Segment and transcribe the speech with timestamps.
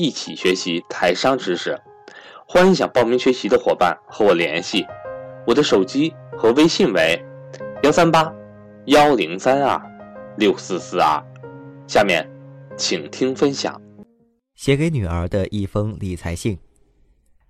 [0.00, 1.76] 一起学习台商知识，
[2.46, 4.86] 欢迎想报名学习的伙伴和我联系，
[5.44, 7.20] 我的手机和微信为
[7.82, 8.32] 幺三八
[8.86, 9.76] 幺零三二
[10.36, 11.20] 六四四二。
[11.88, 12.24] 下面，
[12.76, 13.74] 请听分享。
[14.54, 16.56] 写给女儿的一封理财信，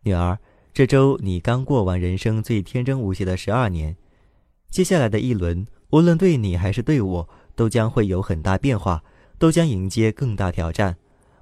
[0.05, 0.39] 女儿，
[0.73, 3.95] 这周你刚过完人生最天真无邪的十二年，
[4.71, 9.03] 接下来的一轮，无论对你还是对我，都将会有很大变化。
[9.39, 10.97] 都将迎接更大挑战，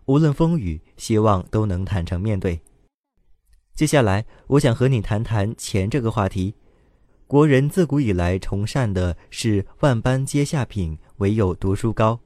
[0.06, 2.60] 无论风雨，希望都能坦诚面对。
[3.74, 6.54] 接下来，我想和你谈谈钱这个话题。
[7.26, 12.20] 国人自古以来崇尚的是万般皆下品，唯有读书高，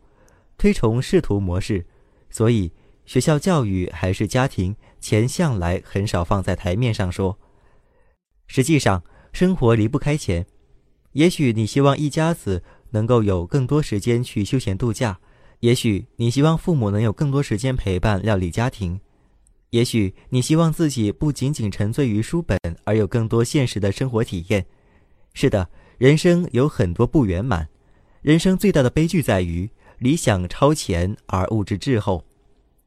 [0.58, 1.86] 推崇仕途模式，
[2.28, 2.70] 所以
[3.06, 7.38] 学校教育还是家庭，钱向来很少放在台面上说。
[8.46, 10.46] 实际上，生活离不开钱。
[11.12, 15.18] 也许你希望一家子能够有更多时间去休闲度假。
[15.60, 18.98] 也许你希望父母能有更多时间陪伴料理家庭，
[19.70, 24.64] 也许你希望自己不仅仅沉醉于书本，而有更多现实的生活体验。
[25.34, 27.68] 是的，人生有很多不圆满，
[28.22, 32.24] 人生最大的悲剧在于理想超前而物质滞后。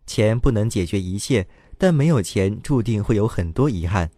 [0.06, 4.10] 钱不能解决一切，但没有钱注定会有很多遗憾。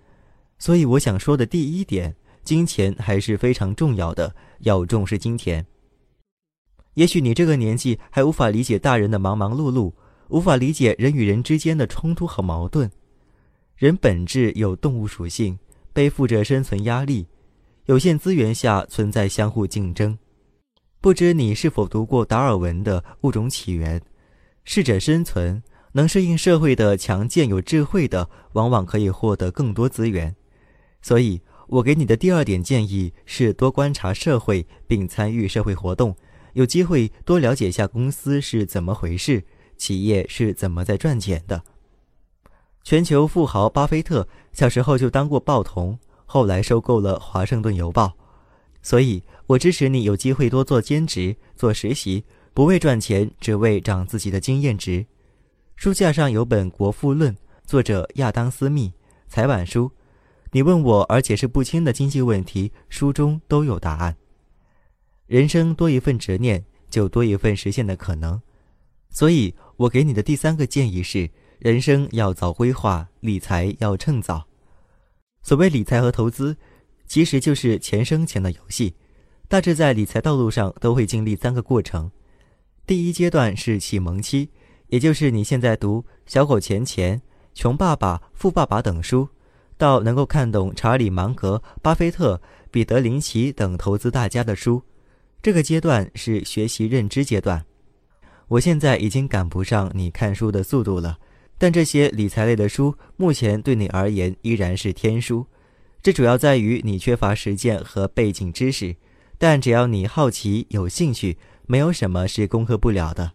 [0.58, 5.66] 所以我想说的第一点，金钱还是非常重要的，要重视金钱。
[6.96, 9.94] 也许你这个年纪还无法理解大人的忙忙碌碌，
[10.30, 12.90] 无法理解人与人之间的冲突和矛盾。
[13.76, 15.60] 人本质有动物属性，
[15.94, 17.28] 背负着生存压力，
[17.86, 20.18] 有限资源下存在相互竞争。
[21.02, 24.00] 不知你是否读过达尔文的《物种起源》？
[24.64, 30.34] 适者生存，能适应社会的强健有智慧的，往往可以获得更多资源。
[31.02, 36.16] 所以我给你的第二点建议是多观察社会，并参与社会活动。
[36.56, 39.44] 有机会多了解一下公司是怎么回事，
[39.76, 41.62] 企业是怎么在赚钱的。
[42.82, 48.06] 全球富豪巴菲特小时候就当过报童，后来收购了《华盛顿邮报》，
[48.82, 52.24] 所以我支持你有机会多做兼职、做实习，
[52.54, 55.06] 不为赚钱，只为涨自己的经验值。
[55.76, 57.34] 书架上有本《国富论》，
[57.66, 58.94] 作者亚当·斯密，
[59.28, 59.92] 财晚书。
[60.54, 64.16] 你问我而解释不清的经济问题，书中都有答案。
[65.28, 68.40] 人生多一份执念，就多一份实现的可能。
[69.10, 74.46] 所以，我给你的第三个建议是：人生要早规划，理财要趁早。
[75.42, 76.56] 所谓理财和投资，
[77.08, 78.94] 其实就是钱生钱的游戏。
[79.48, 82.12] 大致在理财道路上都会经历三个过程：
[82.86, 84.50] 第一阶段是启蒙期，
[84.88, 87.18] 也就是你现在读《小狗钱钱》
[87.54, 89.30] 《穷爸爸富爸爸》等书，
[89.78, 94.84] 到能够看懂查理芒格、巴菲特、彼得林奇等投资大家的书。
[95.46, 97.64] 这个阶段是学习认知阶段，
[98.48, 101.20] 我现在已经赶不上你看书的速度了，
[101.60, 105.46] 但这些理财类的书目前对你而言依然是天书。
[106.02, 108.96] 这主要在于你缺乏实践和背景知识，
[109.38, 113.32] 但只要你好奇、有兴趣，没有什么是攻克不了的。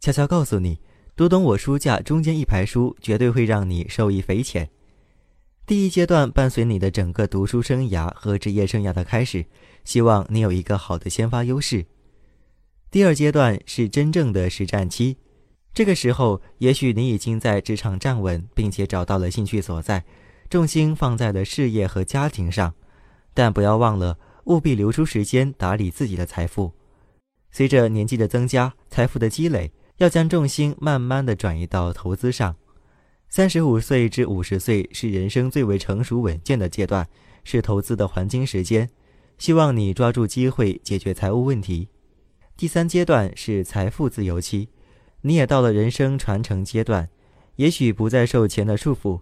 [0.00, 0.78] 悄悄告诉你，
[1.14, 4.66] 读懂我书架中间一排书，绝对会让你受益匪浅。
[5.66, 9.46] 第一阶段伴随你的整个读书生涯和职业生涯的开始，
[9.82, 11.86] 希望你有一个好的先发优势。
[12.90, 15.16] 第二阶段是真正的实战期，
[15.72, 20.04] 这个时候也许你已经在职场站稳，并且找到了兴趣所在，
[20.50, 22.74] 重心放在了事业和家庭上，
[23.32, 26.72] 但不要忘了务必留出时间打理自己的财富。
[27.50, 32.54] 随着年纪的增加，财富的积累，要将重心慢慢的转移到投资上。
[33.36, 37.04] 三十五岁至五十岁是人生最为成熟稳健的阶段，
[37.42, 38.88] 是投资的黄金时间。
[39.38, 41.88] 希望你抓住机会解决财务问题。
[42.56, 44.68] 第三阶段是财富自由期，
[45.22, 47.08] 你也到了人生传承阶段，
[47.56, 49.20] 也许不再受钱的束缚。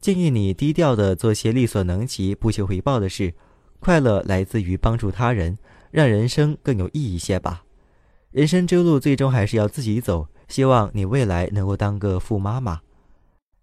[0.00, 3.34] 建议你低调的做些力所能及、不求回报的事，
[3.80, 5.58] 快乐来自于帮助他人，
[5.90, 7.64] 让人生更有意义些吧。
[8.30, 10.28] 人生之路最终还是要自己走。
[10.48, 12.80] 希望你未来能够当个富妈妈。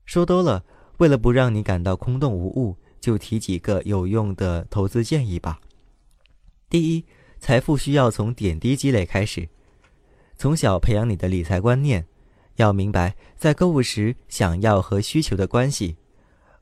[0.10, 0.64] 说多了，
[0.98, 5.60] 为了不让你感到空洞无物，就提几个有用的投资建议吧。
[6.68, 7.06] 第一，
[7.38, 9.48] 财富需要从点滴积累开始，
[10.36, 12.08] 从小培养你的理财观念，
[12.56, 15.96] 要明白在购物时想要和需求的关系。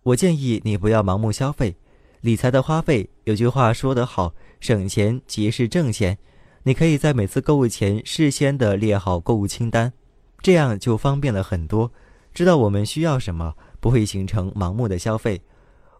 [0.03, 1.73] 我建议你不要盲目消费，
[2.19, 6.17] 理财的花费有句话说得好，省钱即是挣钱。
[6.63, 9.93] 你可以在每次购物前事先的列好购物清单，
[10.41, 11.89] 这样就方便了很多，
[12.37, 15.41] 知道我们需要什么，不会形成盲目的消费。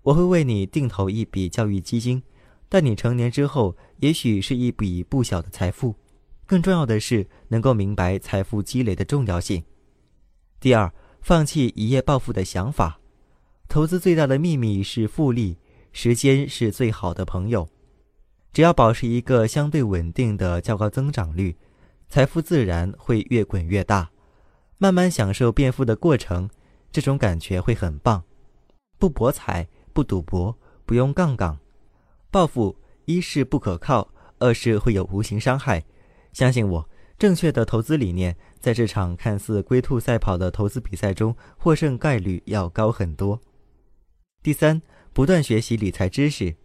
[0.04, 2.22] 我会为你定投一笔教育基金，
[2.70, 5.96] 待你成年之后，也许是一笔不小的财富。
[6.46, 9.64] 更重要的是，能够明白财富积累的重要性。
[10.60, 13.00] 第二，放弃一夜暴富的想法。
[13.68, 15.58] 投资最大的秘密是复利，
[15.92, 17.68] 时间是最好的朋友。
[18.54, 21.58] 只要保持一个相对稳定的较高增长率，
[22.08, 24.12] 财富自然会越滚越大。
[24.78, 26.50] 慢慢享受变富的过程，
[26.92, 28.24] 这种感觉会很棒。
[29.00, 31.58] 不博彩，不赌博，不用杠杆，
[32.30, 32.76] 暴富
[33.06, 34.10] 一是不可靠，
[34.40, 35.84] 二是会有无形伤害。
[36.34, 43.40] 相信我，正确的投资理念，在这场看似龟兔赛跑的投资比赛中，获胜概率要高很多。
[44.44, 44.82] 第三，
[45.14, 46.56] 不断学习理财知识。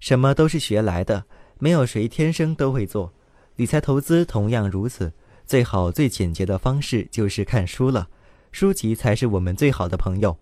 [0.00, 1.24] 什么都是学来的，
[1.58, 3.14] 没有谁天生都会做。
[3.56, 5.12] 理财投资同样如此，
[5.46, 8.08] 最好最简洁的方式就是看书了。
[8.52, 10.36] 书籍才是我们最好的朋友。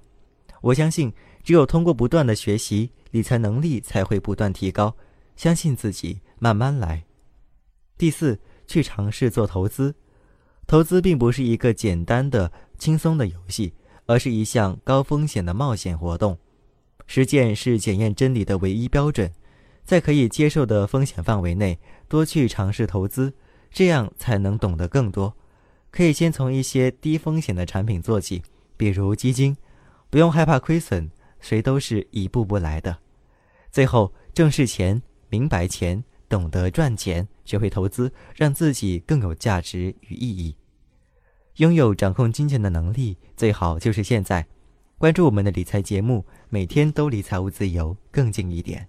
[0.60, 1.12] 我相信，
[1.42, 4.94] 只有通过不断的学习，理财能力才会不断提高。
[5.34, 7.04] 相信自己，慢慢来。
[7.98, 9.94] 第四，去尝试做投资。
[10.66, 13.74] 投资并不是一个简单的、轻松的游戏，
[14.06, 16.38] 而是一项高风险的冒险活动。
[17.06, 19.32] 实践是检验真理的唯一标准。
[19.84, 21.78] 在可以接受的风险范围内，
[22.08, 23.34] 多去尝试投资，
[23.72, 25.34] 这样才能懂得更多。
[25.90, 28.42] 可以先从一些低风险的产品做起，
[28.76, 29.56] 比如基金，
[30.08, 31.10] 不用害怕亏损，
[31.40, 32.98] 谁都是一步步来的。
[33.70, 40.56] 最后，正视钱，明白钱，懂得赚钱，学会投资，让自己更有价值与意义。
[41.56, 44.46] 拥有掌控金钱的能力，最好就是现在。
[44.96, 48.88] 关注我们的理财节目，每天都离财务自由更近一点。